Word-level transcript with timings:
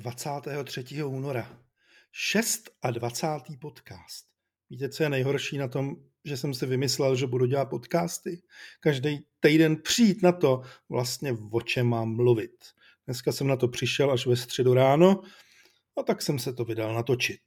23. 0.00 1.04
února. 1.04 1.58
26. 2.90 3.58
podcast. 3.60 4.26
Víte, 4.70 4.88
co 4.88 5.02
je 5.02 5.08
nejhorší 5.08 5.58
na 5.58 5.68
tom, 5.68 5.96
že 6.24 6.36
jsem 6.36 6.54
si 6.54 6.66
vymyslel, 6.66 7.16
že 7.16 7.26
budu 7.26 7.46
dělat 7.46 7.64
podcasty? 7.64 8.42
Každý 8.80 9.20
týden 9.40 9.76
přijít 9.76 10.22
na 10.22 10.32
to, 10.32 10.62
vlastně 10.88 11.36
o 11.50 11.60
čem 11.60 11.86
mám 11.86 12.16
mluvit. 12.16 12.50
Dneska 13.06 13.32
jsem 13.32 13.46
na 13.46 13.56
to 13.56 13.68
přišel 13.68 14.10
až 14.10 14.26
ve 14.26 14.36
středu 14.36 14.74
ráno 14.74 15.22
a 15.98 16.02
tak 16.02 16.22
jsem 16.22 16.38
se 16.38 16.52
to 16.52 16.64
vydal 16.64 16.94
natočit. 16.94 17.40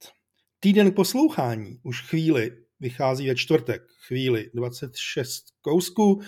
Týden 0.60 0.90
k 0.90 0.96
poslouchání 0.96 1.80
už 1.82 2.08
chvíli 2.08 2.64
vychází 2.80 3.28
ve 3.28 3.34
čtvrtek. 3.34 3.82
Chvíli 4.06 4.50
26 4.54 5.44
kousků, 5.60 6.20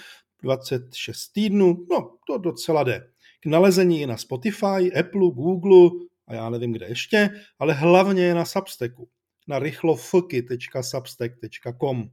26 0.42 1.28
týdnů, 1.28 1.86
no 1.90 2.16
to 2.26 2.38
docela 2.38 2.84
jde. 2.84 3.10
K 3.40 3.46
nalezení 3.46 4.06
na 4.06 4.16
Spotify, 4.16 4.92
Apple, 4.98 5.30
Google 5.30 6.06
a 6.26 6.34
já 6.34 6.50
nevím 6.50 6.72
kde 6.72 6.86
ještě, 6.86 7.30
ale 7.58 7.74
hlavně 7.74 8.22
je 8.22 8.34
na 8.34 8.44
Substacku, 8.44 9.08
na 9.48 9.58
rychlofky.substack.com, 9.58 12.10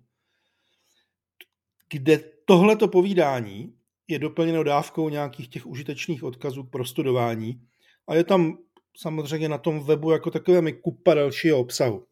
kde 1.90 2.20
tohleto 2.46 2.88
povídání 2.88 3.76
je 4.08 4.20
doplněno 4.20 4.64
dávkou 4.64 5.10
nějakých 5.10 5.50
těch 5.50 5.66
užitečných 5.66 6.24
odkazů 6.24 6.64
k 6.64 6.72
prostudování 6.72 7.62
a 8.08 8.16
je 8.16 8.24
tam 8.24 8.58
samozřejmě 8.98 9.50
na 9.50 9.58
tom 9.58 9.84
webu 9.84 10.12
jako 10.12 10.32
takové 10.32 10.62
mi 10.62 10.74
kupa 10.74 11.14
dalšího 11.14 11.60
obsahu. 11.60 12.06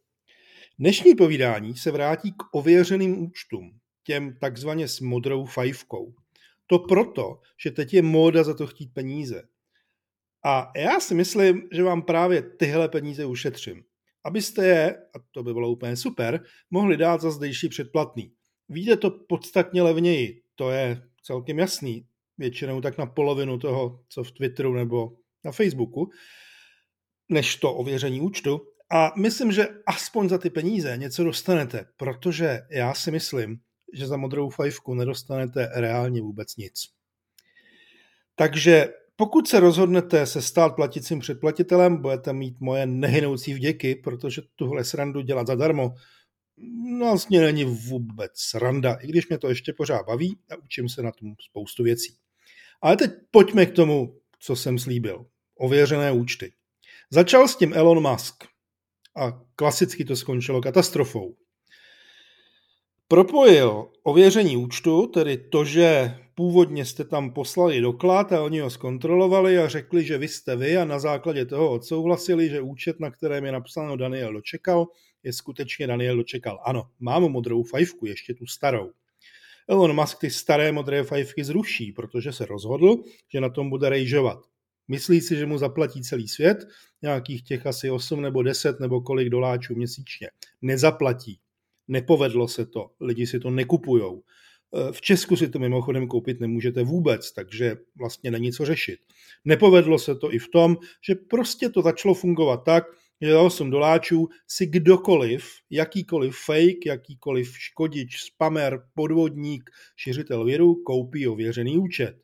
Dnešní 0.80 1.16
povídání 1.16 1.78
se 1.78 1.92
vrátí 1.92 2.32
k 2.32 2.44
ověřeným 2.52 3.24
účtům, 3.24 3.80
těm 4.04 4.38
takzvaně 4.40 4.88
s 4.88 5.00
modrou 5.00 5.46
fajfkou. 5.46 6.14
To 6.68 6.80
proto, 6.80 7.40
že 7.64 7.72
teď 7.72 7.94
je 7.94 8.02
móda 8.02 8.44
za 8.44 8.54
to 8.54 8.68
chtít 8.68 8.94
peníze. 8.94 9.44
A 10.46 10.72
já 10.76 11.00
si 11.00 11.16
myslím, 11.16 11.62
že 11.72 11.84
vám 11.84 12.02
právě 12.02 12.42
tyhle 12.42 12.90
peníze 12.90 13.26
ušetřím. 13.26 13.84
Abyste 14.24 14.68
je, 14.68 14.98
a 14.98 15.20
to 15.32 15.44
by 15.44 15.54
bylo 15.54 15.72
úplně 15.72 15.96
super, 15.96 16.44
mohli 16.72 16.98
dát 16.98 17.22
za 17.22 17.32
zdejší 17.32 17.70
předplatný. 17.70 18.32
Víde 18.70 18.98
to 18.98 19.10
podstatně 19.10 19.82
levněji, 19.82 20.42
to 20.56 20.72
je 20.72 21.02
celkem 21.24 21.60
jasný, 21.60 22.08
většinou 22.38 22.82
tak 22.82 22.98
na 22.98 23.06
polovinu 23.06 23.58
toho, 23.58 24.04
co 24.10 24.24
v 24.24 24.32
Twitteru 24.32 24.74
nebo 24.74 25.12
na 25.46 25.52
Facebooku, 25.52 26.10
než 27.30 27.56
to 27.56 27.74
ověření 27.74 28.22
účtu. 28.22 28.62
A 28.92 29.12
myslím, 29.18 29.52
že 29.52 29.68
aspoň 29.86 30.30
za 30.30 30.38
ty 30.38 30.50
peníze 30.50 30.98
něco 30.98 31.24
dostanete, 31.24 31.86
protože 31.98 32.60
já 32.72 32.94
si 32.94 33.12
myslím, 33.12 33.60
že 33.94 34.08
za 34.08 34.18
modrou 34.18 34.50
fajfku 34.50 34.94
nedostanete 34.94 35.70
reálně 35.76 36.22
vůbec 36.22 36.56
nic. 36.56 36.74
Takže 38.36 38.94
pokud 39.22 39.48
se 39.48 39.60
rozhodnete 39.60 40.26
se 40.26 40.42
stát 40.42 40.76
platicím 40.76 41.20
předplatitelem, 41.20 42.02
budete 42.02 42.34
mít 42.34 42.56
moje 42.60 42.86
nehynoucí 42.86 43.54
vděky, 43.54 43.96
protože 43.96 44.42
tuhle 44.56 44.84
srandu 44.84 45.22
dělat 45.22 45.48
zadarmo 45.48 45.96
no, 46.84 47.06
vlastně 47.06 47.42
není 47.42 47.64
vůbec 47.64 48.32
sranda, 48.36 48.94
i 48.94 49.08
když 49.08 49.30
mě 49.30 49.38
to 49.38 49.50
ještě 49.50 49.74
pořád 49.74 50.06
baví 50.06 50.38
a 50.52 50.56
učím 50.64 50.90
se 50.90 51.02
na 51.02 51.12
tom 51.12 51.34
spoustu 51.50 51.84
věcí. 51.84 52.16
Ale 52.82 52.98
teď 52.98 53.12
pojďme 53.32 53.66
k 53.66 53.76
tomu, 53.76 54.20
co 54.40 54.56
jsem 54.56 54.80
slíbil. 54.80 55.26
Ověřené 55.56 56.12
účty. 56.12 56.54
Začal 57.10 57.48
s 57.48 57.56
tím 57.56 57.74
Elon 57.74 58.12
Musk 58.12 58.44
a 59.16 59.42
klasicky 59.56 60.06
to 60.06 60.16
skončilo 60.16 60.62
katastrofou. 60.62 61.36
Propojil 63.08 63.92
ověření 64.04 64.58
účtu, 64.58 65.08
tedy 65.08 65.38
to, 65.38 65.66
že 65.66 66.18
původně 66.42 66.86
jste 66.86 67.04
tam 67.04 67.34
poslali 67.34 67.82
doklad 67.82 68.32
a 68.32 68.44
oni 68.44 68.60
ho 68.60 68.70
zkontrolovali 68.70 69.58
a 69.58 69.68
řekli, 69.68 70.04
že 70.04 70.18
vy 70.18 70.28
jste 70.28 70.56
vy 70.56 70.78
a 70.78 70.86
na 70.86 71.00
základě 71.00 71.46
toho 71.46 71.72
odsouhlasili, 71.72 72.50
že 72.50 72.62
účet, 72.62 73.00
na 73.00 73.12
kterém 73.12 73.46
je 73.46 73.52
napsáno 73.52 73.98
Daniel 73.98 74.34
dočekal, 74.34 74.88
je 75.24 75.34
skutečně 75.34 75.88
Daniel 75.88 76.18
dočekal. 76.18 76.60
Ano, 76.66 76.90
mám 77.00 77.24
modrou 77.24 77.64
fajfku, 77.64 78.06
ještě 78.06 78.34
tu 78.34 78.46
starou. 78.46 78.92
Elon 79.70 79.96
Musk 79.96 80.20
ty 80.20 80.30
staré 80.30 80.72
modré 80.72 81.04
fajfky 81.04 81.44
zruší, 81.44 81.92
protože 81.92 82.32
se 82.32 82.46
rozhodl, 82.46 82.96
že 83.34 83.42
na 83.42 83.50
tom 83.50 83.70
bude 83.70 83.90
rejžovat. 83.90 84.40
Myslí 84.88 85.22
si, 85.22 85.36
že 85.36 85.46
mu 85.46 85.58
zaplatí 85.58 86.02
celý 86.02 86.28
svět, 86.28 86.68
nějakých 87.02 87.44
těch 87.44 87.66
asi 87.66 87.92
8 87.92 88.22
nebo 88.22 88.44
10 88.44 88.80
nebo 88.80 89.02
kolik 89.02 89.30
doláčů 89.30 89.76
měsíčně. 89.76 90.28
Nezaplatí. 90.62 91.40
Nepovedlo 91.88 92.48
se 92.48 92.66
to, 92.66 92.92
lidi 93.00 93.28
si 93.28 93.40
to 93.40 93.50
nekupujou. 93.50 94.24
V 94.92 95.02
Česku 95.02 95.36
si 95.36 95.50
to 95.50 95.60
mimochodem 95.60 96.08
koupit 96.08 96.40
nemůžete 96.40 96.84
vůbec, 96.84 97.32
takže 97.32 97.78
vlastně 97.96 98.32
není 98.32 98.52
co 98.52 98.66
řešit. 98.66 99.00
Nepovedlo 99.46 100.00
se 100.00 100.16
to 100.16 100.34
i 100.34 100.40
v 100.40 100.48
tom, 100.48 100.78
že 101.08 101.16
prostě 101.16 101.70
to 101.70 101.82
začalo 101.82 102.14
fungovat 102.14 102.58
tak, 102.58 102.84
že 103.22 103.32
za 103.32 103.42
8 103.42 103.70
doláčů 103.70 104.28
si 104.48 104.66
kdokoliv, 104.66 105.46
jakýkoliv 105.70 106.38
fake, 106.46 106.86
jakýkoliv 106.86 107.58
škodič, 107.60 108.22
spamer, 108.22 108.84
podvodník, 108.94 109.70
šiřitel 109.96 110.46
viru 110.46 110.76
koupí 110.76 111.28
ověřený 111.28 111.78
účet. 111.78 112.16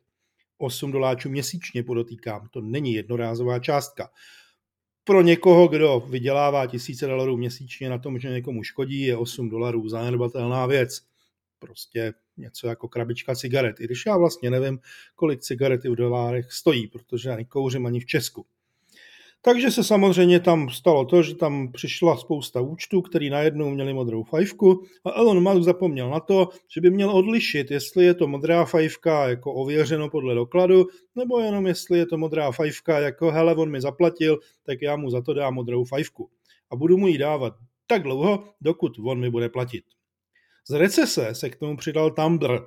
8 0.58 0.92
doláčů 0.92 1.28
měsíčně 1.28 1.82
podotýkám, 1.82 2.48
to 2.50 2.60
není 2.60 2.94
jednorázová 2.94 3.58
částka 3.58 4.10
pro 5.04 5.22
někoho, 5.22 5.68
kdo 5.68 6.06
vydělává 6.10 6.66
tisíce 6.66 7.06
dolarů 7.06 7.36
měsíčně 7.36 7.90
na 7.90 7.98
tom, 7.98 8.18
že 8.18 8.30
někomu 8.30 8.62
škodí, 8.62 9.00
je 9.00 9.16
8 9.16 9.48
dolarů 9.48 9.88
zanedbatelná 9.88 10.66
věc. 10.66 11.07
Prostě 11.58 12.14
něco 12.36 12.68
jako 12.68 12.88
krabička 12.88 13.34
cigaret. 13.34 13.80
I 13.80 13.84
když 13.84 14.06
já 14.06 14.16
vlastně 14.16 14.50
nevím, 14.50 14.78
kolik 15.14 15.40
cigarety 15.40 15.88
v 15.88 15.94
dolárech 15.94 16.52
stojí, 16.52 16.86
protože 16.86 17.28
já 17.28 17.36
nekouřím 17.36 17.86
ani 17.86 18.00
v 18.00 18.06
Česku. 18.06 18.46
Takže 19.42 19.70
se 19.70 19.84
samozřejmě 19.84 20.40
tam 20.40 20.70
stalo 20.70 21.04
to, 21.04 21.22
že 21.22 21.34
tam 21.34 21.72
přišla 21.72 22.16
spousta 22.16 22.60
účtů, 22.60 23.02
který 23.02 23.30
najednou 23.30 23.70
měli 23.70 23.94
modrou 23.94 24.22
fajfku 24.22 24.82
a 25.04 25.10
Elon 25.10 25.42
Musk 25.42 25.62
zapomněl 25.62 26.10
na 26.10 26.20
to, 26.20 26.48
že 26.74 26.80
by 26.80 26.90
měl 26.90 27.10
odlišit, 27.10 27.70
jestli 27.70 28.04
je 28.04 28.14
to 28.14 28.26
modrá 28.26 28.64
fajfka 28.64 29.28
jako 29.28 29.52
ověřeno 29.54 30.10
podle 30.10 30.34
dokladu, 30.34 30.86
nebo 31.14 31.40
jenom 31.40 31.66
jestli 31.66 31.98
je 31.98 32.06
to 32.06 32.18
modrá 32.18 32.52
fajfka 32.52 32.98
jako 32.98 33.30
hele, 33.30 33.54
on 33.54 33.70
mi 33.70 33.80
zaplatil, 33.80 34.38
tak 34.62 34.82
já 34.82 34.96
mu 34.96 35.10
za 35.10 35.22
to 35.22 35.34
dám 35.34 35.54
modrou 35.54 35.84
fajfku. 35.84 36.30
A 36.70 36.76
budu 36.76 36.98
mu 36.98 37.08
ji 37.08 37.18
dávat 37.18 37.54
tak 37.86 38.02
dlouho, 38.02 38.44
dokud 38.60 38.92
on 38.98 39.20
mi 39.20 39.30
bude 39.30 39.48
platit. 39.48 39.84
Z 40.68 40.78
recese 40.78 41.34
se 41.34 41.50
k 41.50 41.56
tomu 41.56 41.76
přidal 41.76 42.10
Tumblr. 42.10 42.60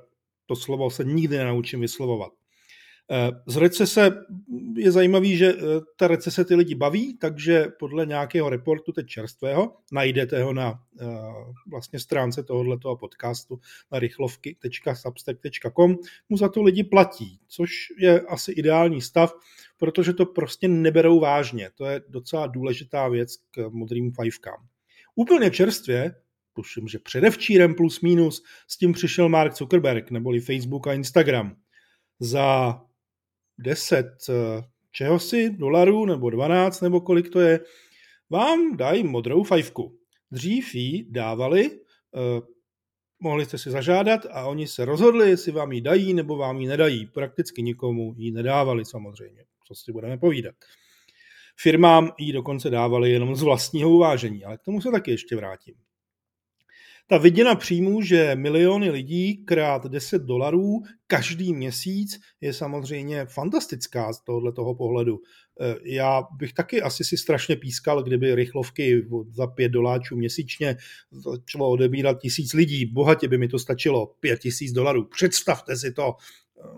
To 0.46 0.56
slovo 0.56 0.90
se 0.90 1.04
nikdy 1.04 1.36
nenaučím 1.38 1.80
vyslovovat. 1.80 2.32
Eh, 3.10 3.30
z 3.46 3.56
recese 3.56 4.24
je 4.76 4.92
zajímavý, 4.92 5.36
že 5.36 5.48
eh, 5.52 5.56
ta 5.96 6.08
recese 6.08 6.44
ty 6.44 6.54
lidi 6.54 6.74
baví, 6.74 7.18
takže 7.18 7.66
podle 7.78 8.06
nějakého 8.06 8.48
reportu 8.50 8.92
teď 8.92 9.06
čerstvého, 9.06 9.76
najdete 9.92 10.42
ho 10.42 10.52
na 10.52 10.82
eh, 11.00 11.06
vlastně 11.66 11.98
stránce 11.98 12.42
tohoto 12.42 12.96
podcastu 12.96 13.60
na 13.92 13.98
rychlovky.substack.com, 13.98 15.96
mu 16.28 16.36
za 16.36 16.48
to 16.48 16.62
lidi 16.62 16.84
platí, 16.84 17.40
což 17.48 17.70
je 17.98 18.20
asi 18.20 18.52
ideální 18.52 19.00
stav, 19.00 19.34
protože 19.78 20.12
to 20.12 20.26
prostě 20.26 20.68
neberou 20.68 21.20
vážně. 21.20 21.70
To 21.74 21.84
je 21.84 22.02
docela 22.08 22.46
důležitá 22.46 23.08
věc 23.08 23.36
k 23.50 23.68
modrým 23.68 24.12
fajfkám. 24.12 24.66
Úplně 25.14 25.50
čerstvě, 25.50 26.14
tuším, 26.52 26.88
že 26.88 26.98
předevčírem 26.98 27.74
plus 27.74 28.00
minus, 28.00 28.42
s 28.68 28.78
tím 28.78 28.92
přišel 28.92 29.28
Mark 29.28 29.56
Zuckerberg, 29.56 30.10
neboli 30.10 30.40
Facebook 30.40 30.86
a 30.86 30.92
Instagram. 30.92 31.56
Za 32.20 32.80
10 33.58 34.06
eh, 34.06 34.32
čeho 34.92 35.18
si, 35.18 35.50
dolarů 35.50 36.06
nebo 36.06 36.30
12 36.30 36.80
nebo 36.80 37.00
kolik 37.00 37.30
to 37.30 37.40
je, 37.40 37.60
vám 38.30 38.76
dají 38.76 39.04
modrou 39.04 39.42
fajfku. 39.42 39.98
Dřív 40.30 40.74
ji 40.74 41.06
dávali, 41.10 41.70
eh, 41.70 42.40
mohli 43.20 43.44
jste 43.44 43.58
si 43.58 43.70
zažádat 43.70 44.26
a 44.30 44.46
oni 44.46 44.66
se 44.66 44.84
rozhodli, 44.84 45.30
jestli 45.30 45.52
vám 45.52 45.72
ji 45.72 45.80
dají 45.80 46.14
nebo 46.14 46.36
vám 46.36 46.60
ji 46.60 46.68
nedají. 46.68 47.06
Prakticky 47.06 47.62
nikomu 47.62 48.14
ji 48.16 48.32
nedávali 48.32 48.84
samozřejmě, 48.84 49.44
co 49.66 49.74
si 49.74 49.92
budeme 49.92 50.18
povídat. 50.18 50.54
Firmám 51.56 52.12
ji 52.18 52.32
dokonce 52.32 52.70
dávali 52.70 53.10
jenom 53.10 53.36
z 53.36 53.42
vlastního 53.42 53.90
uvážení, 53.90 54.44
ale 54.44 54.58
k 54.58 54.62
tomu 54.62 54.80
se 54.80 54.90
taky 54.90 55.10
ještě 55.10 55.36
vrátím. 55.36 55.74
Ta 57.12 57.18
viděna 57.18 57.54
příjmů, 57.54 58.02
že 58.02 58.34
miliony 58.34 58.90
lidí 58.90 59.44
krát 59.44 59.86
10 59.86 60.22
dolarů 60.22 60.82
každý 61.06 61.54
měsíc 61.54 62.20
je 62.40 62.52
samozřejmě 62.52 63.26
fantastická 63.26 64.12
z 64.12 64.24
tohohle 64.24 64.52
toho 64.52 64.74
pohledu. 64.74 65.18
E, 65.60 65.74
já 65.84 66.22
bych 66.38 66.52
taky 66.52 66.82
asi 66.82 67.04
si 67.04 67.16
strašně 67.16 67.56
pískal, 67.56 68.02
kdyby 68.02 68.34
rychlovky 68.34 69.06
za 69.30 69.46
5 69.46 69.68
doláčů 69.68 70.16
měsíčně 70.16 70.76
začalo 71.10 71.70
odebírat 71.70 72.20
tisíc 72.20 72.52
lidí. 72.52 72.86
Bohatě 72.86 73.28
by 73.28 73.38
mi 73.38 73.48
to 73.48 73.58
stačilo, 73.58 74.06
5 74.20 74.40
tisíc 74.40 74.72
dolarů. 74.72 75.04
Představte 75.04 75.76
si 75.76 75.92
to. 75.92 76.14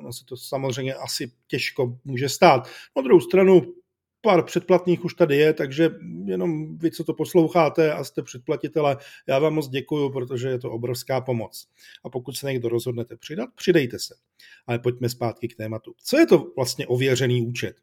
No 0.03 0.13
se 0.13 0.25
to 0.25 0.37
samozřejmě 0.37 0.95
asi 0.95 1.33
těžko 1.47 1.99
může 2.05 2.29
stát. 2.29 2.69
Na 2.97 3.03
druhou 3.03 3.21
stranu 3.21 3.75
pár 4.25 4.45
předplatných 4.45 5.05
už 5.05 5.15
tady 5.15 5.37
je, 5.37 5.53
takže 5.53 5.91
jenom 6.25 6.79
vy, 6.79 6.91
co 6.91 7.05
to 7.05 7.15
posloucháte 7.15 7.93
a 7.93 8.05
jste 8.05 8.23
předplatitele, 8.23 8.97
já 9.29 9.39
vám 9.39 9.55
moc 9.55 9.69
děkuju, 9.69 10.11
protože 10.11 10.49
je 10.49 10.59
to 10.59 10.71
obrovská 10.71 11.21
pomoc. 11.21 11.69
A 12.05 12.11
pokud 12.11 12.37
se 12.37 12.47
někdo 12.47 12.69
rozhodnete 12.69 13.17
přidat, 13.17 13.49
přidejte 13.55 13.99
se. 13.99 14.15
Ale 14.67 14.79
pojďme 14.79 15.09
zpátky 15.09 15.49
k 15.49 15.57
tématu. 15.57 15.95
Co 16.05 16.19
je 16.19 16.27
to 16.27 16.53
vlastně 16.57 16.87
ověřený 16.87 17.47
účet? 17.47 17.77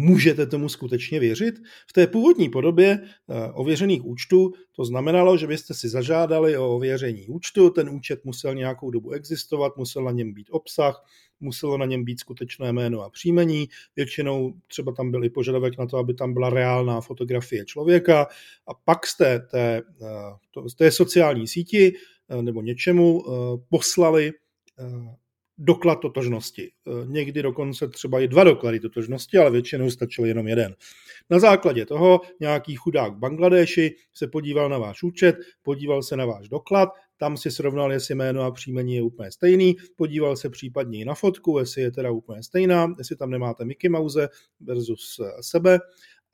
Můžete 0.00 0.46
tomu 0.46 0.68
skutečně 0.68 1.20
věřit? 1.20 1.54
V 1.86 1.92
té 1.92 2.06
původní 2.06 2.48
podobě 2.48 3.00
eh, 3.02 3.52
ověřených 3.52 4.04
účtů 4.04 4.52
to 4.72 4.84
znamenalo, 4.84 5.36
že 5.36 5.46
byste 5.46 5.74
si 5.74 5.88
zažádali 5.88 6.56
o 6.56 6.76
ověření 6.76 7.26
účtu, 7.26 7.70
ten 7.70 7.90
účet 7.90 8.24
musel 8.24 8.54
nějakou 8.54 8.90
dobu 8.90 9.10
existovat, 9.10 9.76
musel 9.76 10.04
na 10.04 10.10
něm 10.10 10.32
být 10.32 10.46
obsah, 10.50 11.04
muselo 11.40 11.78
na 11.78 11.86
něm 11.86 12.04
být 12.04 12.20
skutečné 12.20 12.72
jméno 12.72 13.02
a 13.02 13.10
příjmení, 13.10 13.68
většinou 13.96 14.52
třeba 14.66 14.92
tam 14.92 15.10
byl 15.10 15.24
i 15.24 15.30
požadavek 15.30 15.78
na 15.78 15.86
to, 15.86 15.96
aby 15.96 16.14
tam 16.14 16.32
byla 16.32 16.50
reálná 16.50 17.00
fotografie 17.00 17.64
člověka 17.64 18.26
a 18.66 18.74
pak 18.74 19.06
z 19.06 19.16
té, 19.16 19.40
té, 19.40 19.82
eh, 20.02 20.70
té 20.78 20.90
sociální 20.90 21.48
síti 21.48 21.92
eh, 22.28 22.42
nebo 22.42 22.62
něčemu 22.62 23.22
poslali 23.68 24.32
doklad 25.58 26.00
totožnosti. 26.00 26.62
E, 26.62 27.06
někdy 27.06 27.42
dokonce 27.42 27.88
třeba 27.88 28.20
i 28.20 28.28
dva 28.28 28.44
doklady 28.44 28.80
totožnosti, 28.80 29.38
ale 29.38 29.50
většinou 29.50 29.90
stačil 29.90 30.24
jenom 30.24 30.48
jeden. 30.48 30.74
Na 31.30 31.38
základě 31.38 31.86
toho 31.86 32.20
nějaký 32.40 32.76
chudák 32.76 33.12
v 33.12 33.18
Bangladeši 33.18 33.94
se 34.14 34.26
podíval 34.26 34.68
na 34.68 34.78
váš 34.78 35.02
účet, 35.02 35.36
podíval 35.62 36.02
se 36.02 36.16
na 36.16 36.26
váš 36.26 36.48
doklad, 36.48 36.88
tam 37.16 37.36
si 37.36 37.50
srovnal, 37.50 37.92
jestli 37.92 38.14
jméno 38.14 38.42
a 38.42 38.50
příjmení 38.50 38.94
je 38.94 39.02
úplně 39.02 39.30
stejný, 39.32 39.76
podíval 39.96 40.36
se 40.36 40.50
případně 40.50 40.98
i 40.98 41.04
na 41.04 41.14
fotku, 41.14 41.58
jestli 41.58 41.82
je 41.82 41.90
teda 41.90 42.10
úplně 42.10 42.42
stejná, 42.42 42.94
jestli 42.98 43.16
tam 43.16 43.30
nemáte 43.30 43.64
Mickey 43.64 43.90
Mouse 43.90 44.28
versus 44.60 45.20
sebe 45.40 45.78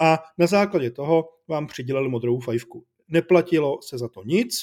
a 0.00 0.18
na 0.38 0.46
základě 0.46 0.90
toho 0.90 1.28
vám 1.48 1.66
přidělil 1.66 2.10
modrou 2.10 2.40
fajfku. 2.40 2.84
Neplatilo 3.08 3.78
se 3.82 3.98
za 3.98 4.08
to 4.08 4.24
nic 4.24 4.54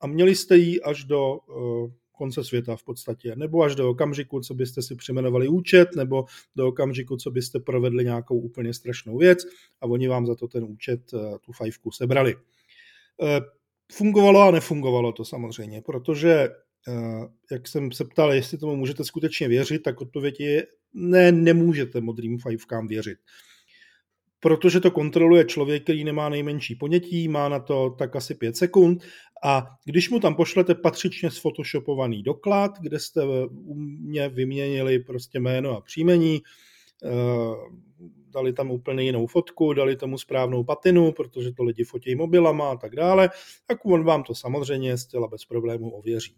a 0.00 0.06
měli 0.06 0.34
jste 0.34 0.56
ji 0.56 0.80
až 0.80 1.04
do 1.04 1.34
e, 1.34 1.38
konce 2.18 2.44
světa 2.44 2.76
v 2.76 2.84
podstatě, 2.84 3.36
nebo 3.36 3.62
až 3.62 3.74
do 3.74 3.90
okamžiku, 3.90 4.40
co 4.40 4.54
byste 4.54 4.82
si 4.82 4.96
přeměnovali 4.96 5.48
účet, 5.48 5.96
nebo 5.96 6.24
do 6.56 6.68
okamžiku, 6.68 7.16
co 7.16 7.30
byste 7.30 7.60
provedli 7.60 8.04
nějakou 8.04 8.38
úplně 8.40 8.74
strašnou 8.74 9.18
věc 9.18 9.38
a 9.80 9.86
oni 9.86 10.08
vám 10.08 10.26
za 10.26 10.34
to 10.34 10.48
ten 10.48 10.64
účet, 10.64 11.00
eh, 11.14 11.38
tu 11.40 11.52
fajfku 11.52 11.90
sebrali. 11.90 12.36
Eh, 13.22 13.40
fungovalo 13.92 14.40
a 14.40 14.50
nefungovalo 14.50 15.12
to 15.12 15.24
samozřejmě, 15.24 15.82
protože 15.82 16.48
eh, 16.88 17.28
jak 17.52 17.68
jsem 17.68 17.92
se 17.92 18.04
ptal, 18.04 18.32
jestli 18.32 18.58
tomu 18.58 18.76
můžete 18.76 19.04
skutečně 19.04 19.48
věřit, 19.48 19.82
tak 19.82 20.00
odpověď 20.00 20.40
je 20.40 20.66
ne, 20.94 21.32
nemůžete 21.32 22.00
modrým 22.00 22.38
fajfkám 22.38 22.88
věřit 22.88 23.18
protože 24.40 24.80
to 24.80 24.90
kontroluje 24.90 25.44
člověk, 25.44 25.82
který 25.82 26.04
nemá 26.04 26.28
nejmenší 26.28 26.74
ponětí, 26.74 27.28
má 27.28 27.48
na 27.48 27.60
to 27.60 27.90
tak 27.90 28.16
asi 28.16 28.34
pět 28.34 28.56
sekund 28.56 29.04
a 29.44 29.66
když 29.84 30.10
mu 30.10 30.20
tam 30.20 30.34
pošlete 30.34 30.74
patřičně 30.74 31.30
sfotoshopovaný 31.30 32.22
doklad, 32.22 32.70
kde 32.80 32.98
jste 32.98 33.22
u 33.50 33.74
mě 33.74 34.28
vyměnili 34.28 34.98
prostě 34.98 35.40
jméno 35.40 35.76
a 35.76 35.80
příjmení, 35.80 36.40
eh, 37.04 37.08
dali 38.30 38.52
tam 38.52 38.70
úplně 38.70 39.02
jinou 39.02 39.26
fotku, 39.26 39.72
dali 39.72 39.96
tomu 39.96 40.18
správnou 40.18 40.64
patinu, 40.64 41.12
protože 41.12 41.52
to 41.52 41.62
lidi 41.62 41.84
fotí 41.84 42.14
mobilama 42.14 42.70
a 42.70 42.76
tak 42.76 42.96
dále, 42.96 43.30
tak 43.66 43.78
on 43.84 44.04
vám 44.04 44.22
to 44.22 44.34
samozřejmě 44.34 44.98
zcela 44.98 45.28
bez 45.28 45.44
problémů 45.44 45.90
ověří. 45.90 46.34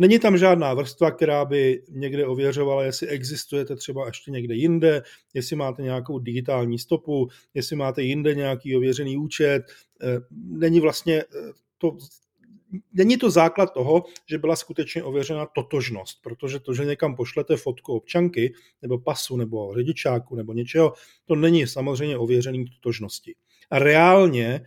Není 0.00 0.18
tam 0.18 0.38
žádná 0.38 0.74
vrstva, 0.74 1.10
která 1.10 1.44
by 1.44 1.82
někde 1.88 2.26
ověřovala, 2.26 2.84
jestli 2.84 3.08
existujete 3.08 3.76
třeba 3.76 4.06
ještě 4.06 4.30
někde 4.30 4.54
jinde, 4.54 5.02
jestli 5.34 5.56
máte 5.56 5.82
nějakou 5.82 6.18
digitální 6.18 6.78
stopu, 6.78 7.28
jestli 7.54 7.76
máte 7.76 8.02
jinde 8.02 8.34
nějaký 8.34 8.76
ověřený 8.76 9.16
účet. 9.16 9.62
Eh, 10.02 10.06
není 10.32 10.80
vlastně 10.80 11.20
eh, 11.20 11.52
to 11.78 11.96
Není 12.92 13.16
to 13.16 13.30
základ 13.30 13.72
toho, 13.74 14.04
že 14.30 14.38
byla 14.38 14.56
skutečně 14.56 15.02
ověřena 15.02 15.46
totožnost, 15.46 16.22
protože 16.22 16.60
to, 16.60 16.74
že 16.74 16.84
někam 16.84 17.16
pošlete 17.16 17.56
fotku 17.56 17.92
občanky 17.92 18.54
nebo 18.82 18.98
pasu 18.98 19.36
nebo 19.36 19.74
řidičáku 19.74 20.36
nebo 20.36 20.52
něčeho, 20.52 20.92
to 21.24 21.34
není 21.34 21.66
samozřejmě 21.66 22.18
ověřený 22.18 22.64
totožnosti. 22.64 23.34
A 23.70 23.78
reálně 23.78 24.60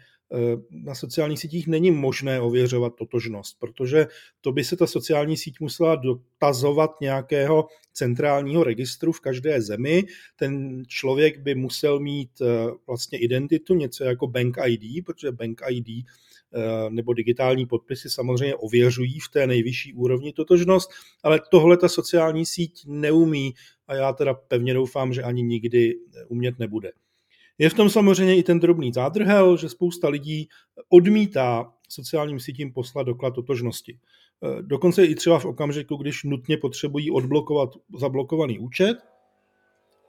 na 0.72 0.96
sociálních 0.96 1.40
sítích 1.40 1.68
není 1.68 1.92
možné 1.92 2.42
ověřovat 2.42 2.96
totožnost, 2.96 3.60
protože 3.60 4.08
to 4.42 4.52
by 4.52 4.64
se 4.64 4.76
ta 4.76 4.88
sociální 4.88 5.38
síť 5.38 5.60
musela 5.60 5.96
dotazovat 5.96 6.92
nějakého 7.02 7.68
centrálního 7.94 8.64
registru 8.64 9.12
v 9.12 9.20
každé 9.20 9.62
zemi. 9.62 10.04
Ten 10.36 10.84
člověk 10.88 11.40
by 11.40 11.56
musel 11.56 12.00
mít 12.00 12.30
eh, 12.42 12.72
vlastně 12.88 13.20
identitu, 13.20 13.76
něco 13.76 14.04
jako 14.04 14.28
Bank 14.28 14.58
ID, 14.66 15.06
protože 15.06 15.32
Bank 15.32 15.62
ID 15.70 15.88
eh, 15.90 16.90
nebo 16.90 17.14
digitální 17.14 17.66
podpisy 17.66 18.10
samozřejmě 18.10 18.56
ověřují 18.56 19.20
v 19.20 19.30
té 19.30 19.48
nejvyšší 19.48 19.94
úrovni 19.94 20.34
totožnost, 20.34 20.90
ale 21.24 21.40
tohle 21.52 21.78
ta 21.78 21.90
sociální 21.90 22.46
síť 22.46 22.84
neumí 22.88 23.54
a 23.88 23.96
já 23.96 24.14
teda 24.14 24.34
pevně 24.34 24.74
doufám, 24.74 25.14
že 25.14 25.24
ani 25.24 25.44
nikdy 25.44 25.96
umět 26.28 26.60
nebude. 26.60 26.92
Je 27.58 27.70
v 27.70 27.74
tom 27.74 27.90
samozřejmě 27.90 28.38
i 28.38 28.44
ten 28.44 28.60
drobný 28.60 28.94
zádrhel, 28.94 29.58
že 29.58 29.70
spousta 29.70 30.10
lidí 30.10 30.48
odmítá 30.90 31.74
sociálním 31.90 32.40
sítím 32.40 32.74
poslat 32.74 33.04
doklad 33.04 33.36
totožnosti. 33.36 33.94
E, 33.94 34.62
dokonce 34.62 35.06
i 35.06 35.16
třeba 35.16 35.40
v 35.40 35.46
okamžiku, 35.46 35.96
když 35.96 36.24
nutně 36.24 36.58
potřebují 36.58 37.12
odblokovat 37.12 37.70
zablokovaný 38.00 38.60
účet, 38.60 38.98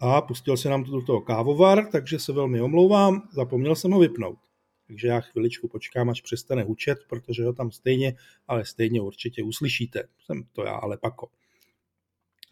a 0.01 0.21
pustil 0.21 0.57
se 0.57 0.69
nám 0.69 0.85
to 0.85 0.91
do 0.91 1.03
toho 1.03 1.21
kávovar, 1.21 1.87
takže 1.93 2.19
se 2.19 2.33
velmi 2.33 2.61
omlouvám, 2.61 3.29
zapomněl 3.33 3.77
jsem 3.77 3.91
ho 3.91 4.01
vypnout. 4.01 4.39
Takže 4.87 5.09
já 5.09 5.21
chviličku 5.21 5.69
počkám, 5.69 6.11
až 6.11 6.21
přestane 6.21 6.65
účet, 6.65 6.99
protože 7.09 7.45
ho 7.45 7.53
tam 7.53 7.71
stejně, 7.71 8.15
ale 8.49 8.65
stejně 8.65 9.01
určitě 9.01 9.43
uslyšíte. 9.43 10.09
Jsem 10.27 10.45
to 10.53 10.65
já, 10.65 10.75
ale 10.75 10.99
pako. 10.99 11.29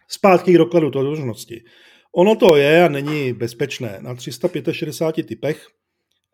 Zpátky 0.08 0.54
k 0.54 0.58
dokladu 0.58 0.90
totožnosti. 0.90 1.64
Ono 2.14 2.36
to 2.36 2.56
je 2.56 2.84
a 2.84 2.88
není 2.88 3.32
bezpečné. 3.32 3.98
Na 4.00 4.14
365 4.14 5.26
typech 5.26 5.66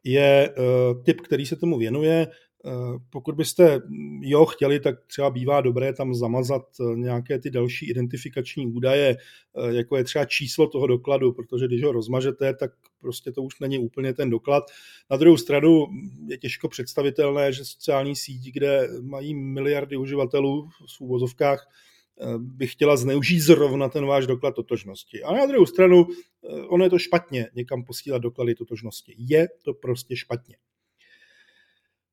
je 0.05 0.55
uh, 0.59 1.03
typ, 1.03 1.21
který 1.21 1.47
se 1.47 1.57
tomu 1.57 1.79
věnuje. 1.79 2.27
Uh, 2.65 2.99
pokud 3.11 3.35
byste 3.35 3.81
jo 4.21 4.47
chtěli, 4.47 4.81
tak 4.81 4.95
třeba 5.07 5.31
bývá 5.31 5.61
dobré 5.61 5.93
tam 5.93 6.15
zamazat 6.15 6.63
uh, 6.81 6.97
nějaké 6.97 7.39
ty 7.39 7.51
další 7.51 7.91
identifikační 7.91 8.67
údaje, 8.67 9.17
jako 9.69 9.97
je 9.97 10.05
třeba 10.05 10.25
číslo 10.25 10.67
toho 10.67 10.87
dokladu, 10.87 11.33
protože 11.33 11.67
když 11.67 11.83
ho 11.83 11.93
rozmažete, 11.93 12.55
tak 12.55 12.71
prostě 13.01 13.33
to 13.33 13.43
už 13.43 13.61
není 13.61 13.79
úplně 13.79 14.15
ten 14.15 14.31
doklad. 14.31 14.65
Na 15.11 15.17
druhou 15.17 15.37
stranu 15.37 15.87
je 16.27 16.39
těžko 16.39 16.69
představitelné, 16.69 17.53
že 17.53 17.65
sociální 17.65 18.17
síť, 18.17 18.53
kde 18.53 18.89
mají 19.01 19.35
miliardy 19.35 19.97
uživatelů 19.97 20.69
v 20.97 21.01
úvozovkách, 21.01 21.69
by 22.39 22.67
chtěla 22.67 22.97
zneužít 22.97 23.41
zrovna 23.41 23.89
ten 23.89 24.07
váš 24.07 24.27
doklad 24.27 24.55
totožnosti. 24.55 25.23
A 25.23 25.33
na 25.33 25.47
druhou 25.47 25.67
stranu, 25.67 26.07
eh, 26.09 26.63
ono 26.63 26.85
je 26.85 26.91
to 26.91 26.99
špatně 26.99 27.49
někam 27.55 27.85
posílat 27.85 28.23
doklady 28.23 28.55
totožnosti. 28.55 29.15
Je 29.19 29.49
to 29.65 29.75
prostě 29.75 30.17
špatně. 30.17 30.57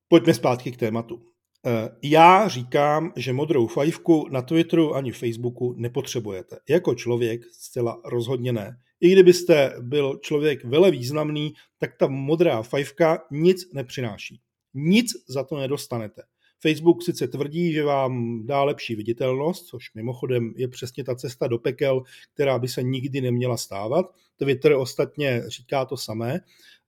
Pojďme 0.07 0.33
zpátky 0.33 0.71
k 0.71 0.77
tématu. 0.77 1.25
Eh, 1.67 1.89
já 2.03 2.47
říkám, 2.47 3.13
že 3.15 3.33
modrou 3.33 3.67
fajfku 3.67 4.27
na 4.31 4.41
Twitteru 4.41 4.95
ani 4.95 5.11
Facebooku 5.11 5.73
nepotřebujete. 5.77 6.57
Jako 6.69 6.95
člověk 6.95 7.41
zcela 7.51 8.01
rozhodně 8.05 8.53
ne. 8.53 8.77
I 9.01 9.11
kdybyste 9.11 9.75
byl 9.81 10.19
člověk 10.21 10.65
vele 10.65 10.91
významný, 10.91 11.53
tak 11.77 11.97
ta 11.97 12.07
modrá 12.07 12.61
fajfka 12.63 13.23
nic 13.31 13.73
nepřináší. 13.73 14.41
Nic 14.73 15.11
za 15.27 15.43
to 15.43 15.57
nedostanete. 15.57 16.21
Facebook 16.67 17.03
sice 17.03 17.27
tvrdí, 17.27 17.73
že 17.73 17.83
vám 17.83 18.45
dá 18.45 18.63
lepší 18.63 18.95
viditelnost, 18.95 19.65
což 19.65 19.93
mimochodem 19.93 20.53
je 20.57 20.67
přesně 20.67 21.03
ta 21.03 21.15
cesta 21.15 21.47
do 21.47 21.57
pekel, 21.57 22.03
která 22.33 22.59
by 22.59 22.67
se 22.67 22.83
nikdy 22.83 23.21
neměla 23.21 23.57
stávat. 23.57 24.05
Twitter 24.37 24.73
ostatně 24.73 25.43
říká 25.47 25.85
to 25.85 25.97
samé. 25.97 26.39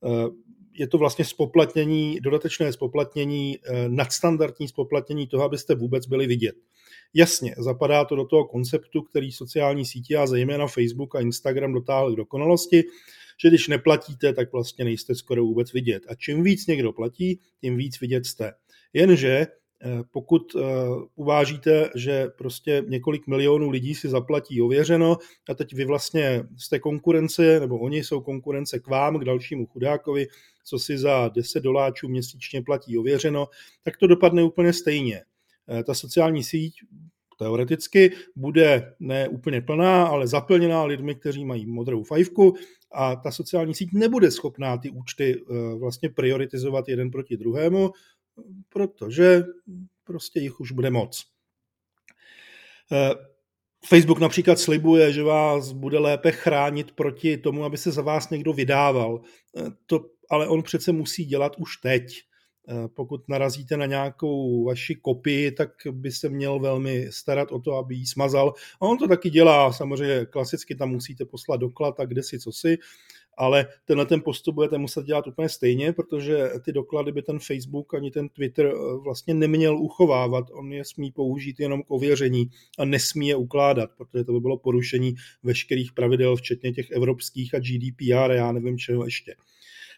Eh, 0.05 0.29
je 0.73 0.87
to 0.87 0.97
vlastně 0.97 1.25
spoplatnění, 1.25 2.19
dodatečné 2.21 2.73
spoplatnění, 2.73 3.57
eh, 3.57 3.89
nadstandardní 3.89 4.67
spoplatnění 4.67 5.27
toho, 5.27 5.43
abyste 5.43 5.75
vůbec 5.75 6.07
byli 6.07 6.27
vidět. 6.27 6.55
Jasně, 7.13 7.55
zapadá 7.57 8.05
to 8.05 8.15
do 8.15 8.25
toho 8.25 8.45
konceptu, 8.45 9.01
který 9.01 9.31
sociální 9.31 9.85
sítě 9.85 10.17
a 10.17 10.27
zejména 10.27 10.67
Facebook 10.67 11.15
a 11.15 11.19
Instagram 11.19 11.73
dotáhly 11.73 12.13
k 12.13 12.17
dokonalosti, 12.17 12.83
že 13.41 13.47
když 13.47 13.67
neplatíte, 13.67 14.33
tak 14.33 14.51
vlastně 14.51 14.85
nejste 14.85 15.15
skoro 15.15 15.43
vůbec 15.43 15.73
vidět. 15.73 16.03
A 16.09 16.15
čím 16.15 16.43
víc 16.43 16.67
někdo 16.67 16.93
platí, 16.93 17.39
tím 17.61 17.77
víc 17.77 17.99
vidět 17.99 18.25
jste. 18.25 18.53
Jenže 18.93 19.47
pokud 20.11 20.55
eh, 20.55 20.61
uvážíte, 21.15 21.89
že 21.95 22.27
prostě 22.37 22.83
několik 22.87 23.27
milionů 23.27 23.69
lidí 23.69 23.95
si 23.95 24.09
zaplatí 24.09 24.61
ověřeno 24.61 25.17
a 25.49 25.53
teď 25.53 25.73
vy 25.73 25.85
vlastně 25.85 26.43
jste 26.57 26.79
konkurence, 26.79 27.59
nebo 27.59 27.79
oni 27.79 28.03
jsou 28.03 28.21
konkurence 28.21 28.79
k 28.79 28.87
vám, 28.87 29.19
k 29.19 29.25
dalšímu 29.25 29.65
chudákovi, 29.65 30.27
co 30.63 30.79
si 30.79 30.97
za 30.97 31.27
10 31.27 31.63
doláčů 31.63 32.07
měsíčně 32.07 32.61
platí 32.61 32.97
ověřeno, 32.97 33.47
tak 33.83 33.97
to 33.97 34.07
dopadne 34.07 34.43
úplně 34.43 34.73
stejně. 34.73 35.23
Eh, 35.69 35.83
ta 35.83 35.93
sociální 35.93 36.43
síť 36.43 36.73
teoreticky 37.39 38.11
bude 38.35 38.93
ne 38.99 39.27
úplně 39.27 39.61
plná, 39.61 40.07
ale 40.07 40.27
zaplněná 40.27 40.83
lidmi, 40.83 41.15
kteří 41.15 41.45
mají 41.45 41.65
modrou 41.65 42.03
fajfku 42.03 42.55
a 42.91 43.15
ta 43.15 43.31
sociální 43.31 43.75
síť 43.75 43.89
nebude 43.93 44.31
schopná 44.31 44.77
ty 44.77 44.89
účty 44.89 45.45
vlastně 45.79 46.09
prioritizovat 46.09 46.89
jeden 46.89 47.11
proti 47.11 47.37
druhému, 47.37 47.91
protože 48.69 49.43
prostě 50.03 50.39
jich 50.39 50.59
už 50.59 50.71
bude 50.71 50.89
moc. 50.89 51.25
Eh, 52.91 53.13
Facebook 53.85 54.19
například 54.19 54.59
slibuje, 54.59 55.13
že 55.13 55.23
vás 55.23 55.71
bude 55.71 55.99
lépe 55.99 56.31
chránit 56.31 56.91
proti 56.91 57.37
tomu, 57.37 57.63
aby 57.63 57.77
se 57.77 57.91
za 57.91 58.01
vás 58.01 58.29
někdo 58.29 58.53
vydával. 58.53 59.21
To 59.85 60.05
ale 60.29 60.47
on 60.47 60.63
přece 60.63 60.91
musí 60.91 61.25
dělat 61.25 61.55
už 61.57 61.77
teď. 61.77 62.21
Pokud 62.93 63.29
narazíte 63.29 63.77
na 63.77 63.85
nějakou 63.85 64.65
vaši 64.65 64.95
kopii, 64.95 65.51
tak 65.51 65.69
by 65.91 66.11
se 66.11 66.29
měl 66.29 66.59
velmi 66.59 67.07
starat 67.11 67.51
o 67.51 67.59
to, 67.59 67.73
aby 67.73 67.95
ji 67.95 68.05
smazal. 68.05 68.53
A 68.81 68.81
on 68.81 68.97
to 68.97 69.07
taky 69.07 69.29
dělá, 69.29 69.73
samozřejmě 69.73 70.25
klasicky 70.25 70.75
tam 70.75 70.89
musíte 70.89 71.25
poslat 71.25 71.57
doklad 71.57 71.99
a 71.99 72.05
kde 72.05 72.23
si, 72.23 72.39
co 72.39 72.51
si, 72.51 72.77
ale 73.37 73.67
tenhle 73.85 74.05
ten 74.05 74.21
postup 74.21 74.55
budete 74.55 74.77
muset 74.77 75.05
dělat 75.05 75.27
úplně 75.27 75.49
stejně, 75.49 75.93
protože 75.93 76.49
ty 76.65 76.71
doklady 76.71 77.11
by 77.11 77.21
ten 77.21 77.39
Facebook 77.39 77.93
ani 77.93 78.11
ten 78.11 78.29
Twitter 78.29 78.65
eh, 78.65 78.97
vlastně 79.03 79.33
neměl 79.33 79.77
uchovávat. 79.77 80.45
On 80.51 80.73
je 80.73 80.85
smí 80.85 81.11
použít 81.11 81.59
jenom 81.59 81.83
k 81.83 81.91
ověření 81.91 82.49
a 82.79 82.85
nesmí 82.85 83.27
je 83.27 83.35
ukládat, 83.35 83.89
protože 83.97 84.23
to 84.23 84.33
by 84.33 84.39
bylo 84.39 84.57
porušení 84.57 85.15
veškerých 85.43 85.93
pravidel, 85.93 86.35
včetně 86.35 86.71
těch 86.71 86.91
evropských 86.91 87.55
a 87.55 87.59
GDPR, 87.59 88.31
já 88.31 88.51
nevím 88.51 88.77
čeho 88.77 89.05
ještě. 89.05 89.35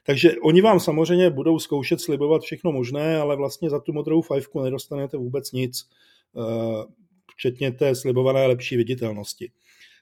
Takže 0.06 0.36
oni 0.44 0.62
vám 0.62 0.80
samozřejmě 0.80 1.30
budou 1.30 1.60
zkoušet 1.60 2.02
slibovat 2.02 2.42
všechno 2.42 2.72
možné, 2.72 3.18
ale 3.18 3.36
vlastně 3.36 3.70
za 3.70 3.80
tu 3.80 3.94
modrou 3.94 4.22
fajfku 4.22 4.62
nedostanete 4.62 5.18
vůbec 5.18 5.52
nic, 5.52 5.90
eh, 6.38 6.86
včetně 7.32 7.72
té 7.72 7.96
slibované 7.96 8.48
lepší 8.48 8.78
viditelnosti. 8.78 9.52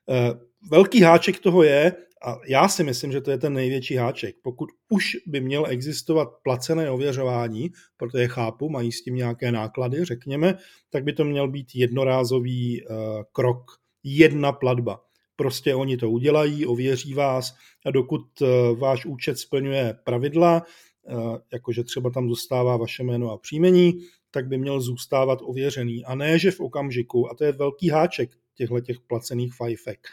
Eh, 0.09 0.39
velký 0.71 1.01
háček 1.01 1.39
toho 1.39 1.63
je, 1.63 1.93
a 2.25 2.37
já 2.47 2.67
si 2.67 2.83
myslím, 2.83 3.11
že 3.11 3.21
to 3.21 3.31
je 3.31 3.37
ten 3.37 3.53
největší 3.53 3.95
háček. 3.95 4.35
Pokud 4.41 4.69
už 4.89 5.17
by 5.27 5.41
měl 5.41 5.65
existovat 5.69 6.27
placené 6.43 6.91
ověřování, 6.91 7.71
protože 7.97 8.27
chápu, 8.27 8.69
mají 8.69 8.91
s 8.91 9.03
tím 9.03 9.15
nějaké 9.15 9.51
náklady, 9.51 10.05
řekněme, 10.05 10.57
tak 10.89 11.03
by 11.03 11.13
to 11.13 11.23
měl 11.23 11.47
být 11.47 11.67
jednorázový 11.75 12.83
uh, 12.83 12.95
krok, 13.31 13.71
jedna 14.03 14.51
platba. 14.51 15.01
Prostě 15.35 15.75
oni 15.75 15.97
to 15.97 16.09
udělají, 16.09 16.65
ověří 16.65 17.13
vás 17.13 17.55
a 17.85 17.91
dokud 17.91 18.41
uh, 18.41 18.79
váš 18.79 19.05
účet 19.05 19.39
splňuje 19.39 19.99
pravidla, 20.03 20.63
uh, 21.09 21.37
jakože 21.53 21.83
třeba 21.83 22.09
tam 22.09 22.29
zůstává 22.29 22.77
vaše 22.77 23.03
jméno 23.03 23.31
a 23.31 23.37
příjmení, 23.37 23.93
tak 24.31 24.47
by 24.47 24.57
měl 24.57 24.81
zůstávat 24.81 25.39
ověřený. 25.41 26.05
A 26.05 26.15
ne, 26.15 26.39
že 26.39 26.51
v 26.51 26.59
okamžiku, 26.59 27.31
a 27.31 27.35
to 27.35 27.43
je 27.43 27.51
velký 27.51 27.89
háček 27.89 28.31
těchto 28.55 28.79
těch 28.79 28.99
placených 28.99 29.53
fajfek, 29.53 30.07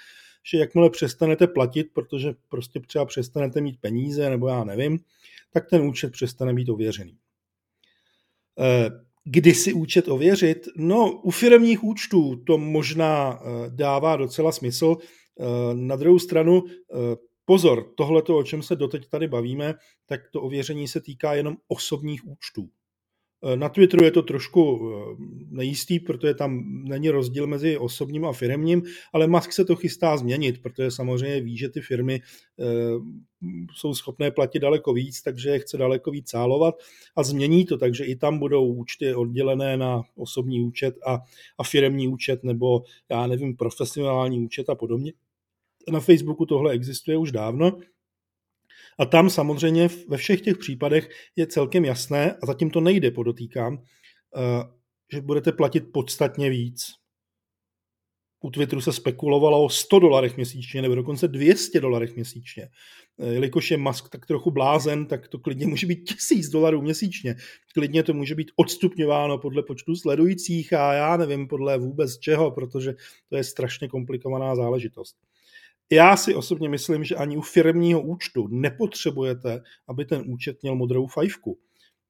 že 0.45 0.59
jakmile 0.59 0.91
přestanete 0.91 1.47
platit, 1.47 1.87
protože 1.93 2.35
prostě 2.49 2.81
třeba 2.81 3.05
přestanete 3.05 3.61
mít 3.61 3.81
peníze, 3.81 4.31
nebo 4.31 4.49
já 4.49 4.65
nevím, 4.65 4.99
tak 5.53 5.71
ten 5.71 5.83
účet 5.83 6.13
přestane 6.13 6.55
být 6.55 6.69
ověřený. 6.69 7.17
Eh, 8.61 8.91
kdy 9.25 9.55
si 9.55 9.73
účet 9.73 10.09
ověřit? 10.09 10.69
No, 10.77 11.21
u 11.23 11.31
firmních 11.31 11.85
účtů 11.85 12.37
to 12.37 12.59
možná 12.59 13.41
eh, 13.41 13.71
dává 13.71 14.17
docela 14.17 14.53
smysl. 14.53 14.97
Eh, 15.01 15.45
na 15.75 15.97
druhou 15.97 16.19
stranu, 16.19 16.63
pozor, 17.45 17.93
tohle, 17.95 18.23
o 18.23 18.43
čem 18.43 18.63
se 18.63 18.77
doteď 18.77 19.09
tady 19.09 19.29
bavíme, 19.29 19.75
tak 20.07 20.21
to 20.31 20.43
ověření 20.43 20.89
se 20.89 21.01
týká 21.01 21.35
jenom 21.35 21.57
osobních 21.69 22.27
účtů. 22.27 22.69
Eh, 23.45 23.57
na 23.57 23.69
Twitteru 23.69 24.05
je 24.05 24.11
to 24.11 24.23
trošku 24.23 24.91
eh, 24.91 25.17
nejistý, 25.51 26.01
protože 26.01 26.35
tam 26.35 26.65
není 26.85 27.11
rozdíl 27.11 27.47
mezi 27.47 27.79
osobním 27.79 28.25
a 28.25 28.33
firmním, 28.33 28.83
ale 29.13 29.27
Musk 29.27 29.53
se 29.53 29.65
to 29.65 29.77
chystá 29.77 30.17
změnit, 30.17 30.63
protože 30.63 30.91
samozřejmě 30.91 31.41
ví, 31.41 31.57
že 31.57 31.69
ty 31.69 31.81
firmy 31.81 32.21
eh, 32.61 32.65
jsou 33.75 33.95
schopné 33.95 34.31
platit 34.31 34.59
daleko 34.59 34.93
víc, 34.93 35.23
takže 35.23 35.51
je 35.51 35.59
chce 35.59 35.77
daleko 35.79 36.11
víc 36.11 36.31
cálovat 36.31 36.75
a 37.17 37.23
změní 37.23 37.65
to, 37.65 37.79
takže 37.79 38.05
i 38.05 38.17
tam 38.17 38.39
budou 38.39 38.67
účty 38.67 39.15
oddělené 39.15 39.77
na 39.77 40.03
osobní 40.17 40.61
účet 40.61 40.95
a, 41.07 41.19
a 41.59 41.65
firmní 41.65 42.09
účet 42.09 42.45
nebo 42.45 42.83
já 43.11 43.27
nevím, 43.27 43.57
profesionální 43.57 44.41
účet 44.41 44.69
a 44.69 44.75
podobně. 44.75 45.13
Na 45.93 46.01
Facebooku 46.01 46.47
tohle 46.47 46.73
existuje 46.73 47.17
už 47.17 47.33
dávno, 47.33 47.79
a 48.99 49.05
tam 49.05 49.31
samozřejmě 49.31 49.89
ve 50.09 50.17
všech 50.17 50.41
těch 50.41 50.59
případech 50.59 51.09
je 51.37 51.47
celkem 51.47 51.85
jasné, 51.85 52.33
a 52.33 52.47
zatím 52.47 52.71
to 52.71 52.81
nejde, 52.81 53.11
podotýkám, 53.11 53.79
eh, 54.37 54.41
že 55.13 55.21
budete 55.21 55.53
platit 55.53 55.81
podstatně 55.93 56.51
víc. 56.51 56.85
U 58.45 58.51
Twitteru 58.51 58.81
se 58.81 58.93
spekulovalo 58.93 59.65
o 59.65 59.69
100 59.69 59.99
dolarech 59.99 60.37
měsíčně, 60.37 60.83
nebo 60.83 60.95
dokonce 60.95 61.29
200 61.29 61.81
dolarech 61.81 62.15
měsíčně. 62.15 62.69
Eh, 63.19 63.33
jelikož 63.33 63.71
je 63.71 63.77
Musk 63.77 64.09
tak 64.09 64.27
trochu 64.27 64.51
blázen, 64.51 65.07
tak 65.07 65.29
to 65.29 65.39
klidně 65.39 65.67
může 65.67 65.87
být 65.87 66.05
1000 66.05 66.49
dolarů 66.49 66.83
měsíčně. 66.83 67.35
Klidně 67.75 68.03
to 68.03 68.15
může 68.15 68.35
být 68.35 68.51
odstupňováno 68.57 69.39
podle 69.39 69.63
počtu 69.63 69.97
sledujících 69.97 70.73
a 70.73 70.93
já 70.93 71.17
nevím 71.17 71.49
podle 71.49 71.79
vůbec 71.79 72.19
čeho, 72.19 72.51
protože 72.51 72.95
to 73.29 73.37
je 73.37 73.45
strašně 73.45 73.89
komplikovaná 73.89 74.57
záležitost. 74.57 75.17
Já 75.93 76.17
si 76.17 76.35
osobně 76.35 76.69
myslím, 76.69 77.05
že 77.05 77.15
ani 77.15 77.37
u 77.37 77.41
firmního 77.41 78.03
účtu 78.03 78.49
nepotřebujete, 78.51 79.63
aby 79.89 80.05
ten 80.05 80.23
účet 80.27 80.63
měl 80.63 80.75
modrou 80.75 81.07
fajfku. 81.07 81.59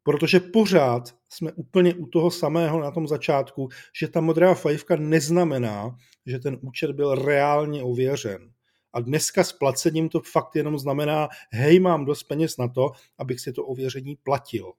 Protože 0.03 0.41
pořád 0.41 1.15
jsme 1.29 1.53
úplně 1.53 1.95
u 1.95 2.07
toho 2.07 2.31
samého 2.31 2.81
na 2.81 2.91
tom 2.91 3.09
začátku, 3.09 3.69
že 4.01 4.09
ta 4.09 4.21
modrá 4.21 4.55
fajfka 4.55 4.97
neznamená, 4.97 5.97
že 6.27 6.39
ten 6.39 6.59
účet 6.63 6.91
byl 6.91 7.15
reálně 7.15 7.83
ověřen. 7.83 8.51
A 8.93 9.01
dneska 9.01 9.45
s 9.45 9.53
placením 9.53 10.09
to 10.09 10.21
fakt 10.21 10.57
jenom 10.57 10.79
znamená, 10.79 11.29
hej, 11.53 11.81
mám 11.81 12.05
dost 12.05 12.23
peněz 12.23 12.57
na 12.57 12.69
to, 12.69 12.91
abych 13.19 13.41
si 13.41 13.53
to 13.53 13.65
ověření 13.65 14.17
platil. 14.17 14.73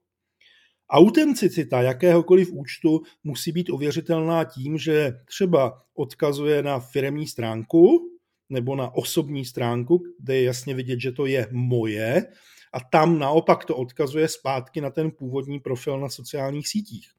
Autenticita 0.90 1.82
jakéhokoliv 1.82 2.52
účtu 2.52 3.00
musí 3.24 3.52
být 3.52 3.70
ověřitelná 3.70 4.44
tím, 4.44 4.78
že 4.78 5.12
třeba 5.24 5.82
odkazuje 5.94 6.62
na 6.62 6.80
firmní 6.80 7.26
stránku, 7.26 8.15
nebo 8.48 8.76
na 8.76 8.94
osobní 8.94 9.44
stránku, 9.44 10.02
kde 10.18 10.36
je 10.36 10.42
jasně 10.42 10.74
vidět, 10.74 11.00
že 11.00 11.12
to 11.12 11.26
je 11.26 11.48
moje 11.50 12.26
a 12.72 12.80
tam 12.80 13.18
naopak 13.18 13.64
to 13.64 13.76
odkazuje 13.76 14.28
zpátky 14.28 14.80
na 14.80 14.90
ten 14.90 15.10
původní 15.10 15.60
profil 15.60 16.00
na 16.00 16.08
sociálních 16.08 16.68
sítích. 16.68 17.10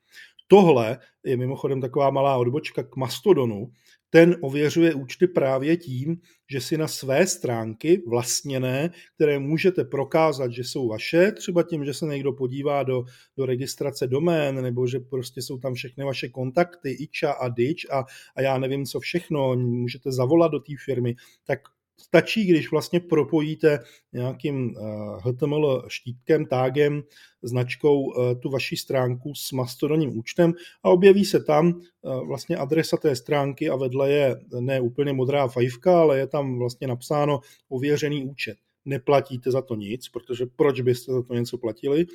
Tohle 0.48 1.00
je 1.24 1.38
mimochodem 1.38 1.82
taková 1.82 2.10
malá 2.10 2.38
odbočka 2.38 2.84
k 2.84 2.96
Mastodonu, 2.96 3.72
ten 4.10 4.36
ověřuje 4.42 4.94
účty 4.94 5.28
právě 5.28 5.78
tím, 5.78 6.18
že 6.52 6.62
si 6.62 6.78
na 6.78 6.88
své 6.88 7.28
stránky 7.28 8.04
vlastněné, 8.08 8.90
které 9.16 9.40
můžete 9.40 9.84
prokázat, 9.84 10.52
že 10.52 10.64
jsou 10.64 10.88
vaše, 10.88 11.32
třeba 11.32 11.64
tím, 11.64 11.86
že 11.86 11.94
se 11.94 12.06
někdo 12.06 12.34
podívá 12.34 12.84
do, 12.84 13.04
do 13.38 13.46
registrace 13.46 14.08
domén, 14.08 14.62
nebo 14.62 14.88
že 14.88 15.00
prostě 15.00 15.42
jsou 15.42 15.58
tam 15.58 15.74
všechny 15.74 16.04
vaše 16.04 16.30
kontakty, 16.30 16.92
iča 16.92 17.32
a 17.32 17.50
dič 17.50 17.86
a, 17.92 18.06
a 18.36 18.42
já 18.42 18.58
nevím 18.58 18.86
co 18.86 19.00
všechno, 19.00 19.56
můžete 19.56 20.12
zavolat 20.12 20.52
do 20.52 20.60
té 20.60 20.74
firmy, 20.86 21.16
tak 21.46 21.60
stačí, 22.00 22.46
když 22.46 22.72
vlastně 22.72 23.00
propojíte 23.00 23.80
nějakým 24.14 24.76
HTML 25.20 25.84
eh, 25.86 25.90
štítkem, 25.90 26.46
tágem, 26.46 27.04
značkou 27.42 28.14
eh, 28.14 28.36
tu 28.36 28.50
vaši 28.50 28.78
stránku 28.78 29.36
s 29.36 29.52
mastodonním 29.52 30.18
účtem 30.20 30.54
a 30.84 30.90
objeví 30.90 31.26
se 31.26 31.44
tam 31.44 31.74
eh, 31.80 32.26
vlastně 32.28 32.58
adresa 32.58 32.98
té 32.98 33.16
stránky 33.16 33.70
a 33.70 33.76
vedle 33.76 34.12
je 34.12 34.36
ne 34.60 34.82
úplně 34.82 35.14
modrá 35.14 35.48
fajfka, 35.48 36.02
ale 36.02 36.18
je 36.18 36.28
tam 36.28 36.60
vlastně 36.60 36.88
napsáno 36.88 37.40
ověřený 37.70 38.26
účet 38.26 38.58
neplatíte 38.88 39.52
za 39.52 39.62
to 39.62 39.76
nic, 39.76 40.10
protože 40.10 40.46
proč 40.56 40.82
byste 40.82 41.14
za 41.14 41.22
to 41.22 41.34
něco 41.34 41.58
platili. 41.58 42.06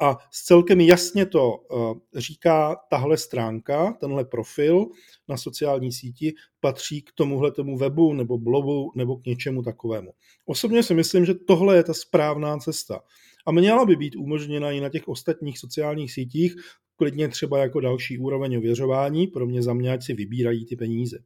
A 0.00 0.16
celkem 0.30 0.80
jasně 0.80 1.26
to 1.26 1.54
eh, 1.54 2.20
říká 2.20 2.76
tahle 2.90 3.16
stránka, 3.16 3.96
tenhle 4.00 4.24
profil 4.24 4.86
na 5.28 5.36
sociální 5.36 5.92
síti 5.92 6.34
patří 6.60 7.02
k 7.02 7.12
tomuhle 7.14 7.52
tomu 7.52 7.78
webu 7.78 8.12
nebo 8.12 8.38
blogu 8.38 8.92
nebo 8.94 9.16
k 9.16 9.26
něčemu 9.26 9.62
takovému. 9.62 10.12
Osobně 10.46 10.82
si 10.82 10.94
myslím, 10.94 11.24
že 11.24 11.34
tohle 11.34 11.76
je 11.76 11.84
ta 11.84 11.94
správná 11.94 12.58
cesta. 12.58 13.00
A 13.46 13.52
měla 13.52 13.84
by 13.84 13.96
být 13.96 14.16
umožněna 14.16 14.70
i 14.70 14.80
na 14.80 14.88
těch 14.88 15.08
ostatních 15.08 15.58
sociálních 15.58 16.12
sítích, 16.12 16.54
klidně 16.96 17.28
třeba 17.28 17.58
jako 17.58 17.80
další 17.80 18.18
úroveň 18.18 18.56
ověřování, 18.56 19.26
pro 19.26 19.46
mě 19.46 19.62
za 19.62 19.74
mě, 19.74 19.92
ať 19.92 20.04
si 20.04 20.14
vybírají 20.14 20.66
ty 20.66 20.76
peníze. 20.76 21.18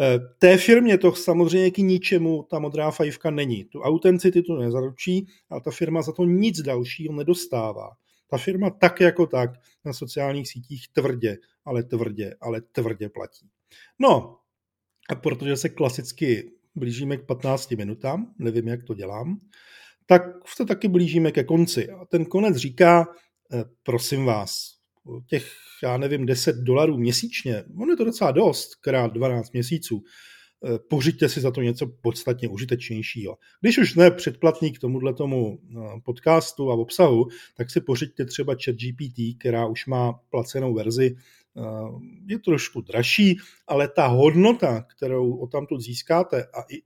Eh, 0.00 0.18
té 0.38 0.56
firmě 0.56 0.98
to 0.98 1.12
samozřejmě 1.12 1.70
k 1.70 1.78
ničemu 1.78 2.42
ta 2.50 2.58
modrá 2.58 2.90
fajfka 2.90 3.30
není. 3.30 3.64
Tu 3.64 3.80
autenticity 3.80 4.52
nezaručí 4.52 5.26
a 5.50 5.60
ta 5.60 5.70
firma 5.70 6.02
za 6.02 6.12
to 6.12 6.24
nic 6.24 6.62
dalšího 6.62 7.14
nedostává. 7.14 7.90
Ta 8.30 8.38
firma 8.38 8.70
tak 8.70 9.00
jako 9.00 9.26
tak 9.26 9.50
na 9.84 9.92
sociálních 9.92 10.48
sítích 10.48 10.88
tvrdě, 10.92 11.36
ale 11.64 11.82
tvrdě, 11.82 12.34
ale 12.40 12.60
tvrdě 12.60 13.08
platí. 13.08 13.48
No, 13.98 14.38
a 15.10 15.14
protože 15.14 15.56
se 15.56 15.68
klasicky 15.68 16.52
blížíme 16.74 17.16
k 17.16 17.26
15 17.26 17.70
minutám, 17.70 18.34
nevím, 18.38 18.68
jak 18.68 18.84
to 18.84 18.94
dělám, 18.94 19.40
tak 20.06 20.22
se 20.56 20.64
taky 20.64 20.88
blížíme 20.88 21.32
ke 21.32 21.44
konci. 21.44 21.90
A 21.90 22.04
ten 22.04 22.24
konec 22.24 22.56
říká, 22.56 23.06
eh, 23.52 23.64
prosím 23.82 24.24
vás, 24.24 24.75
těch, 25.26 25.52
já 25.82 25.96
nevím, 25.96 26.26
10 26.26 26.56
dolarů 26.56 26.96
měsíčně, 26.96 27.64
ono 27.76 27.92
je 27.92 27.96
to 27.96 28.04
docela 28.04 28.30
dost, 28.30 28.74
krát 28.74 29.12
12 29.12 29.52
měsíců, 29.52 30.02
eh, 30.64 30.78
pořiďte 30.78 31.28
si 31.28 31.40
za 31.40 31.50
to 31.50 31.62
něco 31.62 31.86
podstatně 31.86 32.48
užitečnějšího. 32.48 33.38
Když 33.60 33.78
už 33.78 33.94
ne 33.94 34.10
předplatný 34.10 34.72
k 34.72 34.78
tomuhle 34.78 35.14
tomu 35.14 35.58
eh, 35.58 36.00
podcastu 36.04 36.70
a 36.70 36.74
obsahu, 36.74 37.26
tak 37.56 37.70
si 37.70 37.80
pořiďte 37.80 38.24
třeba 38.24 38.54
chat 38.64 38.74
GPT, 38.74 39.38
která 39.38 39.66
už 39.66 39.86
má 39.86 40.12
placenou 40.12 40.74
verzi 40.74 41.16
je 42.26 42.38
trošku 42.38 42.80
dražší, 42.80 43.36
ale 43.66 43.88
ta 43.88 44.06
hodnota, 44.06 44.82
kterou 44.96 45.36
o 45.36 45.46
tamtud 45.46 45.80
získáte 45.80 46.44
a 46.44 46.60
i 46.70 46.82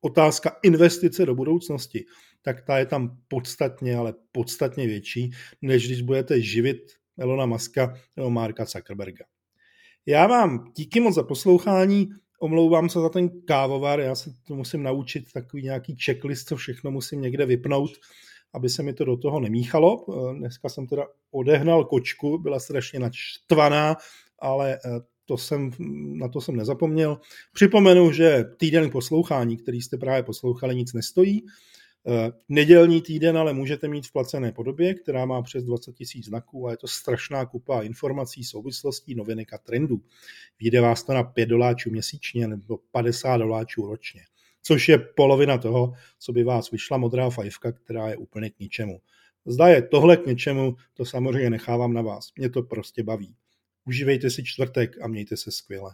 otázka 0.00 0.56
investice 0.62 1.26
do 1.26 1.34
budoucnosti, 1.34 2.04
tak 2.42 2.62
ta 2.62 2.78
je 2.78 2.86
tam 2.86 3.18
podstatně, 3.28 3.96
ale 3.96 4.14
podstatně 4.32 4.86
větší, 4.86 5.30
než 5.62 5.86
když 5.86 6.02
budete 6.02 6.40
živit 6.40 6.92
Elona 7.18 7.46
Muska 7.46 7.94
nebo 8.16 8.30
Marka 8.30 8.64
Zuckerberga. 8.64 9.24
Já 10.06 10.26
vám 10.26 10.72
díky 10.76 11.00
moc 11.00 11.14
za 11.14 11.22
poslouchání, 11.22 12.08
omlouvám 12.40 12.88
se 12.88 13.00
za 13.00 13.08
ten 13.08 13.42
kávovar, 13.42 14.00
já 14.00 14.14
se 14.14 14.30
to 14.46 14.54
musím 14.54 14.82
naučit, 14.82 15.32
takový 15.32 15.62
nějaký 15.62 15.96
checklist, 16.04 16.48
co 16.48 16.56
všechno 16.56 16.90
musím 16.90 17.20
někde 17.20 17.46
vypnout, 17.46 17.90
aby 18.54 18.68
se 18.68 18.82
mi 18.82 18.92
to 18.92 19.04
do 19.04 19.16
toho 19.16 19.40
nemíchalo. 19.40 20.06
Dneska 20.32 20.68
jsem 20.68 20.86
teda 20.86 21.06
odehnal 21.30 21.84
kočku, 21.84 22.38
byla 22.38 22.60
strašně 22.60 22.98
naštvaná, 22.98 23.96
ale 24.38 24.74
eh, 24.74 25.00
to 25.24 25.36
jsem, 25.36 25.70
na 26.18 26.28
to 26.28 26.40
jsem 26.40 26.56
nezapomněl. 26.56 27.20
Připomenu, 27.52 28.12
že 28.12 28.44
týden 28.56 28.90
poslouchání, 28.90 29.56
který 29.56 29.82
jste 29.82 29.98
právě 29.98 30.22
poslouchali, 30.22 30.74
nic 30.76 30.92
nestojí. 30.92 31.46
Eh, 32.10 32.32
nedělní 32.48 33.02
týden 33.02 33.38
ale 33.38 33.52
můžete 33.52 33.88
mít 33.88 34.06
v 34.06 34.12
placené 34.12 34.52
podobě, 34.52 34.94
která 34.94 35.26
má 35.26 35.42
přes 35.42 35.64
20 35.64 35.92
tisíc 35.92 36.24
znaků 36.24 36.68
a 36.68 36.70
je 36.70 36.76
to 36.76 36.88
strašná 36.88 37.46
kupa 37.46 37.82
informací, 37.82 38.44
souvislostí, 38.44 39.14
novinek 39.14 39.52
a 39.52 39.58
trendů. 39.58 40.00
Vyjde 40.60 40.80
vás 40.80 41.02
to 41.02 41.12
na 41.12 41.22
5 41.22 41.46
doláčů 41.46 41.90
měsíčně 41.90 42.48
nebo 42.48 42.78
50 42.90 43.36
doláčů 43.36 43.86
ročně, 43.86 44.22
což 44.62 44.88
je 44.88 44.98
polovina 44.98 45.58
toho, 45.58 45.92
co 46.18 46.32
by 46.32 46.44
vás 46.44 46.70
vyšla 46.70 46.96
modrá 46.98 47.30
fajfka, 47.30 47.72
která 47.72 48.08
je 48.08 48.16
úplně 48.16 48.50
k 48.50 48.58
ničemu. 48.58 49.00
Zda 49.46 49.68
je 49.68 49.82
tohle 49.82 50.16
k 50.16 50.26
něčemu, 50.26 50.76
to 50.94 51.04
samozřejmě 51.04 51.50
nechávám 51.50 51.92
na 51.92 52.02
vás. 52.02 52.28
Mě 52.36 52.50
to 52.50 52.62
prostě 52.62 53.02
baví. 53.02 53.34
Užívejte 53.84 54.30
si 54.30 54.44
čtvrtek 54.44 55.02
a 55.02 55.08
mějte 55.08 55.36
se 55.36 55.50
skvěle. 55.50 55.90